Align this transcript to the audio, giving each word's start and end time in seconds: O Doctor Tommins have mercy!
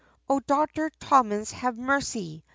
O 0.27 0.39
Doctor 0.39 0.89
Tommins 0.99 1.51
have 1.51 1.77
mercy! 1.77 2.43